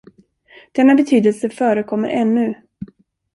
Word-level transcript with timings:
Denna 0.71 0.95
betydelse 0.95 1.49
förekommer 1.49 2.09
ännu. 2.09 2.53